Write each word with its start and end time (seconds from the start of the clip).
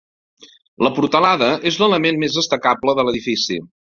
La 0.85 0.89
portalada 0.99 1.51
és 1.71 1.77
l'element 1.83 2.19
més 2.23 2.39
destacable 2.39 2.99
de 3.01 3.09
l'edifici. 3.09 3.59